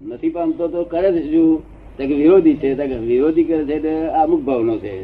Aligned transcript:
નથી 0.00 0.28
પામતો 0.28 0.68
તો 0.68 0.84
કરે 0.84 1.12
છે 1.12 1.22
શું? 1.32 1.62
કે 1.96 2.06
વિરોધી 2.06 2.54
છે 2.54 2.74
વિરોધી 2.74 3.44
કરે 3.44 3.64
છે 3.64 3.74
એટલે 3.74 4.08
અમુક 4.22 4.40
ભાવનો 4.40 4.78
છે. 4.78 4.94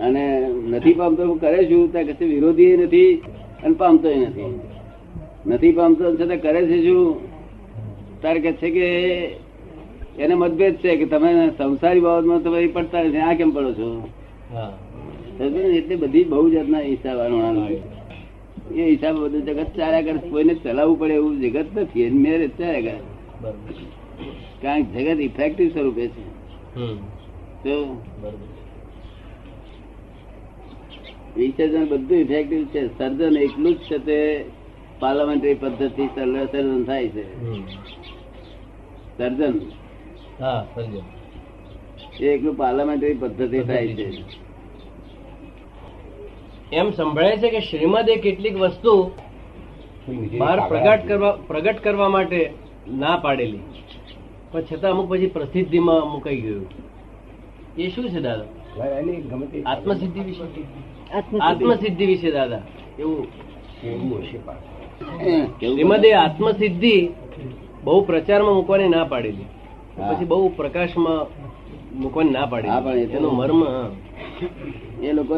અને 0.00 0.24
નથી 0.68 0.94
પામતો 0.94 1.34
કરે 1.34 1.64
શું? 1.68 1.92
તો 1.92 2.04
કે 2.04 2.24
વિરોધી 2.24 2.76
નથી 2.76 3.22
અને 3.64 3.74
પામતો 3.74 4.08
નથી. 4.08 4.60
નથી 5.46 5.72
પામતો 5.72 6.16
છતાં 6.16 6.40
કરે 6.40 6.66
છે 6.66 6.78
શું? 6.84 7.20
તારે 8.22 8.40
કે 8.40 8.52
છે 8.52 8.70
કે 8.70 8.86
એને 10.18 10.34
મતભેદ 10.34 10.74
છે 10.76 10.96
કે 10.96 11.06
તમે 11.06 11.50
સંસારી 11.58 12.00
બાબતમાં 12.00 12.42
તમે 12.42 12.66
પડતા 12.66 13.10
છે 13.10 13.20
આ 13.20 13.34
કેમ 13.34 13.50
પડો 13.50 13.72
છો? 13.72 13.88
એટલે 15.40 15.96
બધી 15.96 16.24
બહુ 16.24 16.50
જાતના 16.50 16.80
હિસાબ 16.80 17.18
એ 18.72 18.82
હિસાબ 18.90 19.14
બધું 19.16 19.44
જગત 19.46 19.70
ચાલ્યા 19.76 20.02
કરે 20.02 20.18
કોઈને 20.30 20.54
ચલાવવું 20.54 20.98
પડે 20.98 21.14
એવું 21.14 21.40
જગત 21.40 21.68
નથી. 21.76 22.10
મેરે 22.10 22.48
ચાલ્યા 22.48 22.80
કરે. 22.80 22.98
કારણ 24.62 24.82
કે 24.82 25.04
જગત 25.04 25.20
ઇફેક્ટિવ 25.20 25.68
સ્વરૂપે 25.68 26.08
છે. 26.08 26.24
તો 27.64 28.02
વિસર્જન 31.36 31.86
બધું 31.88 32.18
ઇફેક્ટિવ 32.18 32.64
છે. 32.64 32.98
સર્જન 32.98 33.36
એકલું 33.36 33.74
જ 33.74 33.78
છે 33.78 33.98
તે 33.98 34.44
પાર્લામેન્ટરી 34.98 35.54
પદ્ધતિ 35.54 36.06
સર્જન 36.06 36.84
થાય 36.84 37.08
છે. 37.08 37.24
સર્જન. 39.18 39.60
હા 40.40 40.66
સર્જન. 40.74 41.04
એ 42.20 42.26
એકલું 42.26 42.54
પાર્લામેન્ટરી 42.56 43.14
પદ્ધતિ 43.14 43.60
થાય 43.60 43.88
છે. 43.88 44.08
એમ 46.72 46.90
સંભળાય 46.90 47.36
છે 47.36 47.50
કે 47.50 47.60
શ્રીમદ 47.60 48.08
એ 48.08 48.16
કેટલીક 48.16 48.56
વસ્તુ 48.56 49.12
બહાર 50.38 50.68
પ્રગટ 50.68 51.08
કરવા 51.08 51.32
પ્રગટ 51.32 51.78
કરવા 51.78 52.08
માટે 52.08 52.52
ના 52.88 53.16
પાડેલી. 53.16 53.58
પણ 54.54 54.62
છતાં 54.72 54.90
અમુક 54.90 55.10
પછી 55.10 55.26
પ્રસિદ્ધિમાં 55.26 56.12
મુકાઈ 56.12 56.40
ગયું. 56.40 56.66
એ 57.78 57.88
શું 57.88 58.08
છે 58.08 58.20
દાદા? 58.20 58.44
આત્મસિદ્ધિ 59.66 60.20
વિશે? 60.20 60.42
આત્મસિદ્ધિ. 61.40 62.06
વિશે 62.06 62.30
દાદા. 62.30 62.60
એવું? 62.98 63.26
શ્રીમદે 65.58 66.12
આત્મસિદ્ધિ 66.12 67.08
બહુ 67.84 68.00
પ્રચારમાં 68.00 68.54
મૂકવાની 68.54 68.88
ના 68.88 69.04
પાડેલી 69.04 69.44
પછી 70.10 70.24
બહુ 70.24 70.48
પ્રકાશમાં 70.48 71.26
મૂકવાની 72.00 72.30
ના 72.30 72.40
હા, 72.40 72.46
પણ 72.46 72.62
પાડેલી 72.62 73.06
તો- 73.06 73.16
એનો 73.16 73.30
મર્મ 73.30 73.64
હા. 73.64 73.90
એ 75.02 75.12
લોકો 75.12 75.36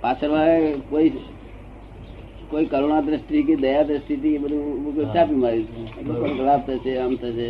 પાછળ 0.00 0.28
કોઈ 0.90 1.10
કોઈ 2.50 2.66
કરુણા 2.66 3.00
દ્રષ્ટિ 3.00 3.42
કે 3.42 3.54
દયા 3.56 3.82
દ્રષ્ટિ 3.82 4.16
થી 4.16 4.38
બધું 4.38 5.12
ચાપી 5.14 5.36
મારી 5.36 5.66
ખરાબ 6.38 6.60
થશે 6.68 6.92
આમ 6.98 7.14
થશે. 7.16 7.46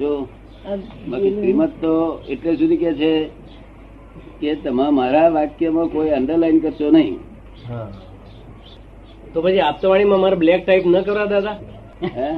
જો 0.00 0.10
બાકી 1.08 1.32
શ્રીમદ 1.36 1.72
તો 1.80 1.92
એટલે 2.28 2.56
સુધી 2.56 2.76
કે 2.76 2.90
છે 2.94 3.12
કે 4.40 4.54
તમે 4.62 4.86
મારા 5.00 5.28
વાક્યમાં 5.30 5.88
કોઈ 5.88 6.10
અંડરલાઈન 6.18 6.60
કરશો 6.60 6.90
નહીં. 6.90 7.16
તો 9.34 9.42
પછી 9.42 9.60
આપતવાણીમાં 9.60 10.20
મારે 10.20 10.36
બ્લેક 10.36 10.60
ટાઈપ 10.64 10.86
ન 10.86 11.02
કરવા 11.02 11.26
દાદા? 11.26 11.56
હે? 12.16 12.28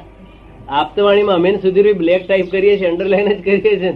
આપતવાણીમાં 0.79 1.37
અમે 1.37 1.51
સુધી 1.59 1.95
બ્લેક 1.95 2.23
ટાઈપ 2.27 2.49
કરીએ 2.51 2.75
છીએ 2.79 2.91
અંડરલાઈન 2.91 3.29
જ 3.31 3.41
કરીએ 3.43 3.77
છીએ. 3.79 3.93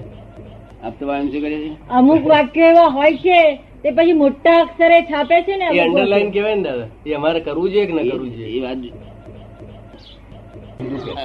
આપતવાણી 0.82 1.32
શું 1.32 1.42
કરીએ 1.42 1.60
છીએ? 1.64 1.76
અમુક 1.90 2.22
વાક્ય 2.26 2.70
એવા 2.70 2.90
હોય 2.90 3.16
છે 3.24 3.40
તે 3.82 3.90
પછી 3.90 4.12
મોટા 4.12 4.56
અક્ષરે 4.62 4.98
છાપે 5.02 5.36
છે 5.42 5.56
ને 5.56 5.66
એ 5.74 5.80
અંડરલાઈન. 5.80 6.30
કહેવાય 6.30 6.54
ને 6.54 6.62
દાદા. 6.62 6.88
એ 7.06 7.12
અમારે 7.12 7.40
કરવું 7.40 7.70
જોઈએ 7.70 7.86
કે 7.86 7.92
ન 7.92 8.10
કરવું 8.10 8.28
એ 8.28 8.36
જોઈએ 8.36 8.60
વાત 8.62 8.78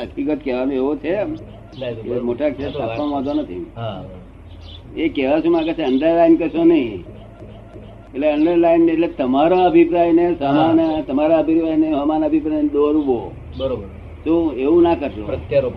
હકીકત 0.03 0.39
કહેવાનું 0.43 0.73
એવો 0.73 0.91
છે 0.95 1.09
એ 1.09 1.21
એ. 1.21 2.19
મોટા 2.19 2.47
અક્ષર 2.47 2.71
છાપવા 2.71 2.95
તો 2.95 3.03
વાંધો 3.11 3.33
નથી. 3.33 3.65
એ 4.97 5.09
કહેવા 5.09 5.41
શું 5.41 5.51
માંગે 5.51 5.73
છે? 5.73 5.83
અંડરલાઈન 5.83 6.35
કરશો 6.37 6.63
નહીં. 6.63 7.03
એટલે 8.13 8.27
અંડરલાઈન 8.31 8.89
એટલે 8.89 9.08
તમારો 9.08 9.58
અભિપ્રાય 9.65 10.11
ને 10.11 10.25
સમાન 10.36 10.80
તમારા 11.02 11.39
અભિપ્રાય 11.39 11.77
ને 11.77 11.89
સમાન 11.92 12.25
અભિપ્રાય 12.25 12.63
દોરવો. 12.75 13.19
બરોબર. 13.58 13.87
તો 14.25 14.33
એવું 14.58 14.81
ના 14.83 14.95
કરશો. 14.95 15.23
પ્રત્યારોપ 15.25 15.75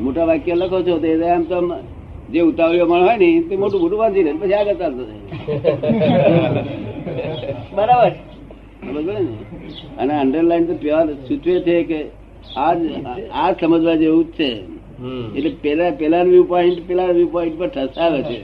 મોટા 0.00 0.24
વાક્ય 0.24 0.54
લખો 0.54 0.78
છો 0.82 0.98
તો 0.98 1.06
એમ 1.06 1.42
તો 1.42 1.58
જે 2.32 2.40
ઉતાવળીઓ 2.42 2.86
મણ 2.86 3.02
હોય 3.06 3.16
ને 3.16 3.28
તે 3.48 3.54
મોટું 3.56 3.80
મોટું 3.82 3.98
વાંચી 3.98 4.22
લે 4.22 4.32
પછી 4.32 4.54
આગળ 4.54 4.74
ચાલતો 4.74 5.02
થાય 5.08 5.20
બરાબર. 7.76 8.12
અને 9.98 10.12
અંડરલાઈન 10.22 10.66
તો 10.66 10.74
પ્યોર 10.74 11.06
સૂચવે 11.28 11.54
છે 11.60 11.76
કે 11.84 12.00
આ 12.56 12.72
આ 13.32 13.52
સમજવા 13.52 13.96
જેવું 13.96 14.24
જ 14.26 14.32
છે. 14.32 14.48
એટલે 15.36 15.50
પેલા 15.64 15.90
પેલા 15.90 16.22
વ્યૂ 16.22 16.44
પોઈન્ટ 16.44 16.78
પેલા 16.88 17.10
વ્યૂ 17.16 17.28
પોઈન્ટ 17.28 17.58
પર 17.58 17.68
ઠસાવે 17.68 18.20
છે. 18.22 18.38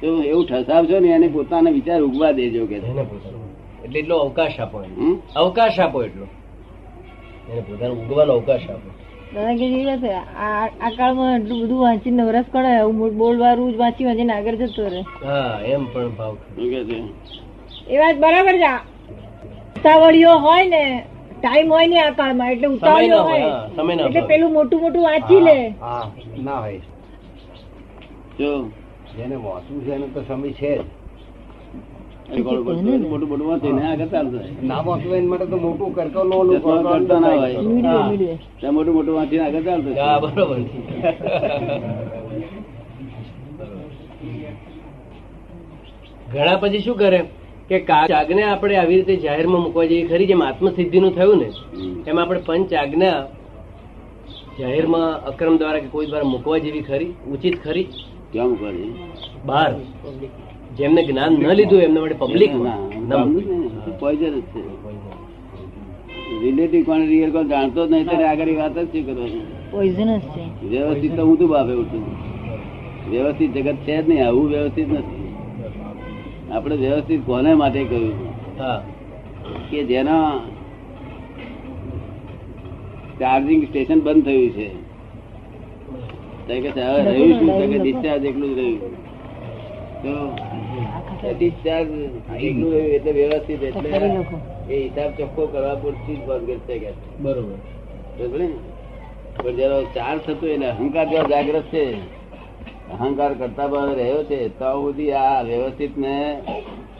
તો 0.00 0.06
એવું 0.22 0.44
ઠસાવશો 0.46 0.96
ને 1.00 1.08
એને 1.08 1.28
પોતાના 1.28 1.70
વિચાર 1.70 2.00
ઉગવા 2.02 2.32
દેજો 2.32 2.66
કે 2.66 2.76
એટલે 3.84 3.98
એટલો 4.00 4.14
અવકાશ 4.18 4.60
આપો 4.60 4.76
અવકાશ 5.36 5.78
આપો 5.80 5.98
એટલો. 6.04 6.26
એને 7.50 7.60
પોતાનો 7.60 7.94
ઉગવાનો 7.94 8.32
અવકાશ 8.32 8.66
આપો. 8.70 8.90
દાદા 9.34 9.54
કે 9.58 9.66
જેવી 9.70 9.86
વાત 9.86 10.00
છે, 10.00 10.12
આ 10.38 10.90
કાળમાં 10.96 11.32
એટલું 11.36 11.60
બધું 11.62 11.78
વાંચીને 11.78 12.22
નવરસ 12.22 12.48
કરે 12.52 12.72
હું 12.80 12.94
મોટ 12.96 13.38
જ 13.72 13.76
વાંચી 13.76 14.04
વાંચીને 14.04 14.32
આગળ 14.34 14.56
જતો 14.56 14.84
રહે. 14.88 15.02
હા 15.24 15.60
એમ 15.72 15.86
પણ 15.86 16.14
ભાવ 16.18 16.34
શું 16.54 16.70
કે 16.70 16.80
છે? 16.84 16.98
એ 17.88 17.98
વાત 17.98 18.16
બરાબર 18.18 18.56
છે. 18.62 18.72
ઉતાવળીઓ 19.76 20.32
હોય 20.38 20.64
ને 20.64 20.84
ટાઈમ 21.40 21.68
હોય 21.70 21.86
ને 21.86 21.98
આ 22.02 22.12
કાળમાં 22.12 22.52
એટલે 22.52 22.68
ઉતાવળીઓ 22.68 23.22
હોય 23.22 23.50
એટલે 24.06 24.22
પેલું 24.22 24.52
મોટું 24.52 24.80
મોટું 24.80 25.02
વાંચી 25.02 25.40
લે. 25.40 25.58
ના 26.38 26.60
હોય. 26.60 26.80
જો. 28.38 28.52
જેને 29.16 29.36
વાંચવું 29.36 29.84
છે 29.84 29.92
એનો 29.94 30.06
તો 30.06 30.20
સમય 30.22 30.52
છે 30.52 30.72
મોટું 32.28 33.28
મોટું 33.28 33.52
આગળ 33.86 34.06
જાય. 34.06 34.50
ના 34.62 34.82
માટે 34.82 35.46
તો 35.46 35.56
મોટું 35.56 35.94
કરતો 35.94 36.24
લો 36.24 36.38
કરતો 36.52 37.18
ના 37.18 37.28
હોય. 37.28 37.56
મીડિયો 37.56 37.98
હા. 37.98 38.08
મીડિયો 38.08 38.38
ત્યાં 38.60 38.74
મોટું 38.74 38.94
મોટું 38.94 39.14
વાંચીને 39.14 39.44
આગળ 39.44 39.98
હા 39.98 40.18
બરોબર 40.18 40.58
ઘણા 46.32 46.56
પછી 46.56 46.78
શું 46.78 46.96
કરે 46.96 47.20
કે 47.68 47.78
કા- 47.80 48.12
આજ્ઞા 48.12 48.52
આપણે 48.52 48.76
આવી 48.76 48.96
રીતે 48.96 49.16
જાહેરમાં 49.16 49.62
મૂકવા 49.62 49.84
જેવી 49.84 50.08
ખરી 50.08 50.26
જેમ 50.26 50.42
આત્મસિદ્ધિનું 50.42 51.14
થયું 51.16 51.38
ને. 51.38 51.48
એમ 52.06 52.18
આપણે 52.18 52.40
પંચ 52.46 52.72
આજ્ઞા 52.74 53.18
જાહેરમાં 54.60 55.24
અક્રમ 55.24 55.56
દ્વારા 55.56 55.78
કે 55.78 55.86
કોઈ 55.86 56.06
દ્વારા 56.06 56.24
મૂકવા 56.24 56.58
જેવી 56.58 56.80
ખરી? 56.80 57.10
ઉચિત 57.32 57.64
ખરી? 57.64 57.86
ક્યાં 58.32 58.48
મૂકવા 58.48 58.72
બહાર. 59.44 59.72
જેમને 60.78 61.02
જ્ઞાન 61.04 61.32
ન 61.32 61.52
લીધું 61.52 61.80
એમના 61.80 62.00
માટે 62.00 62.14
પબ્લિક 62.14 62.52
પોઈઝન 64.00 64.34
જ 64.34 64.40
છે. 64.40 64.62
રિલેટિવ 66.42 66.84
કોણ 66.84 67.06
રિયલ 67.06 67.30
કોણ 67.30 67.48
જાણતો 67.48 67.86
જ 67.86 67.90
નહીં 67.90 68.08
ત્યારે 68.08 68.24
આગળ 68.24 68.56
વાત 68.56 68.78
જ 68.78 68.86
શું 68.92 69.06
કરવાની? 69.06 69.42
જ 70.18 70.20
છે. 70.20 70.66
વ્યવસ્થિત 70.68 71.16
તો 71.16 71.22
હું 71.26 71.36
તું 71.38 71.48
બાપે 71.48 71.72
ઉઠું 71.72 72.04
વ્યવસ્થિત 73.10 73.50
જગત 73.54 73.76
છે 73.76 74.02
જ 74.02 74.08
નહીં 74.08 74.26
આવું 74.26 74.48
વ્યવસ્થિત 74.48 74.88
નથી. 74.92 75.28
આપણે 76.52 76.76
વ્યવસ્થિત 76.76 77.20
કોને 77.26 77.54
માટે 77.54 77.84
કહ્યું 77.84 78.12
હા. 78.58 78.82
કે 79.70 79.84
જેના 79.84 80.40
ચાર્જિંગ 83.18 83.62
સ્ટેશન 83.64 84.00
બંધ 84.00 84.24
થયું 84.24 84.50
છે. 84.50 84.68
તો 86.48 86.54
કે 86.62 86.70
રહ્યું 87.04 87.38
શું? 87.38 87.48
તો 87.48 87.64
કે 87.66 87.66
ડિસ્ચાર્જ 87.66 87.66
એટલું 87.66 87.68
જ 87.68 87.68
રહ્યું 87.68 87.72
તો 87.72 87.82
ડિસ્ચાર્જ 87.82 88.24
એકલું 88.24 88.54
રહ્યું 88.56 88.80
એટલે 92.90 93.12
વ્યવસ્થિત 93.12 93.62
એટલે 93.62 93.88
એ 94.70 94.76
હિસાબ 94.82 95.10
ચોખ્ખો 95.10 95.46
કરવા 95.46 95.74
પૂરતી 95.74 96.16
જ 96.16 96.18
બંધ 96.26 96.60
છે 96.66 96.78
કે. 96.78 96.90
બરોબર? 97.20 97.56
પણ 99.42 99.54
જયારે 99.56 99.84
ચાર 99.94 100.18
થતો 100.18 100.46
એટલે 100.46 100.66
અહંકાર 100.66 101.06
જેવા 101.08 101.28
જાગ્રત 101.28 101.62
છે 101.62 101.84
અહંકાર 102.92 103.32
કરતા 103.34 103.68
પણ 103.68 103.94
રહ્યો 103.94 104.22
છે 104.24 104.48
તો 104.48 104.64
સુધી 104.64 105.12
આ 105.12 105.42
વ્યવસ્થિત 105.42 105.94
ને 105.96 106.40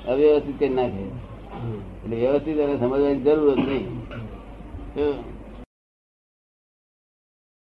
અવ્યવસ્થિત 0.09 0.59
કરી 0.59 0.69
નાખે. 0.69 1.05
એટલે 2.05 2.17
વ્યવસ્થિત 2.17 2.59
એને 2.59 2.75
સમજવાની 2.77 3.23
જરૂર 3.23 3.55
જ 3.55 3.59
નહીં. 3.59 3.85